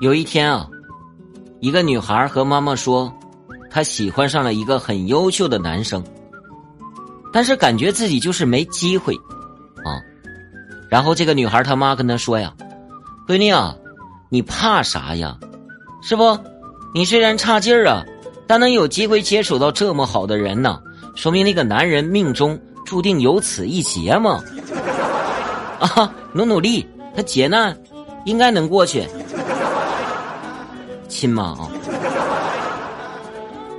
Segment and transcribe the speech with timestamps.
[0.00, 0.66] 有一天啊，
[1.60, 3.12] 一个女孩和妈妈说，
[3.70, 6.02] 她喜欢上了一个很优秀的男生，
[7.30, 9.14] 但是感觉自己就是没机会
[9.84, 10.00] 啊。
[10.88, 12.50] 然后这个女孩她妈跟她说呀
[13.28, 13.76] ：“闺女啊，
[14.30, 15.36] 你怕啥呀？
[16.00, 16.38] 是不？
[16.94, 18.02] 你虽然差劲儿啊，
[18.46, 20.80] 但能有机会接触到这么好的人呢，
[21.14, 24.42] 说明那个男人命中注定有此一劫嘛。
[25.78, 27.78] 啊，努努力，他劫难
[28.24, 29.06] 应该能过去。”
[31.10, 32.49] 亲妈啊。